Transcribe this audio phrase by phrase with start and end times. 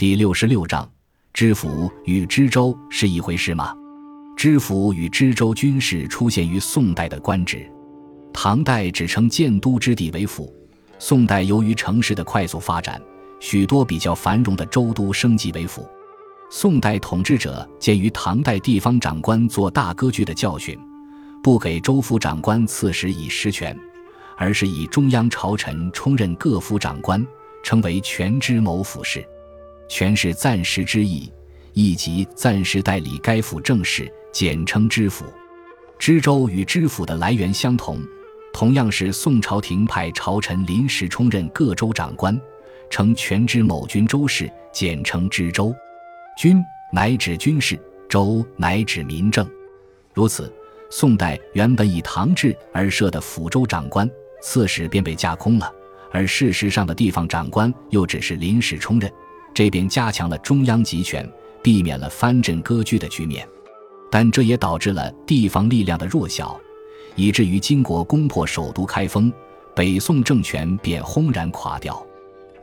[0.00, 0.90] 第六十六章，
[1.34, 3.74] 知府与知州是一回事吗？
[4.34, 7.70] 知府与知州均是出现于宋代的官职。
[8.32, 10.50] 唐代只称建都之地为府，
[10.98, 12.98] 宋代由于城市的快速发展，
[13.40, 15.86] 许多比较繁荣的州都升级为府。
[16.50, 20.78] 宋代统治者鉴于唐代地方长官做大割据的教训，
[21.42, 23.78] 不给州府长官赐食以实权，
[24.38, 27.22] 而是以中央朝臣充任各府长官，
[27.62, 29.22] 称为权知谋府事。
[29.90, 31.30] 权是暂时之意，
[31.74, 35.24] 亦即暂时代理该府政事，简称知府。
[35.98, 38.00] 知州与知府的来源相同，
[38.52, 42.40] 同样是宋朝廷派朝臣临时充任各州长官，
[42.88, 45.74] 称全知某军州事，简称知州。
[46.38, 46.62] 军
[46.92, 47.76] 乃指军事，
[48.08, 49.44] 州乃指民政。
[50.14, 50.50] 如此，
[50.88, 54.08] 宋代原本以唐制而设的府州长官，
[54.40, 55.70] 刺史便被架空了，
[56.12, 59.10] 而事实上的地方长官又只是临时充任。
[59.52, 61.28] 这便加强了中央集权，
[61.62, 63.46] 避免了藩镇割据的局面，
[64.10, 66.58] 但这也导致了地方力量的弱小，
[67.16, 69.32] 以至于金国攻破首都开封，
[69.74, 72.04] 北宋政权便轰然垮掉。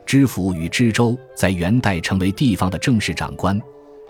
[0.06, 3.60] 知府与知州在元代成为地方的正式长官，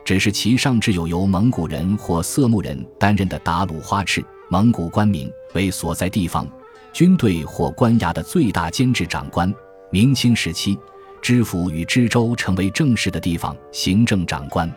[0.04, 6.46] 只是其上至有由蒙古人或色目人担任的达鲁花赤蒙古官名为所在地方
[6.92, 9.52] 军队或官衙的最大监制长官。
[9.90, 10.78] 明清时期。
[11.20, 14.70] 知府与知州成为正式的地方行政长官，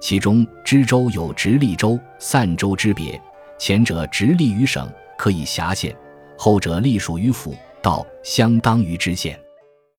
[0.00, 3.20] 其中知州有直隶州、散州之别，
[3.58, 5.92] 前者直隶于省，可以辖县；
[6.38, 9.38] 后者隶属于府，道相当于知县。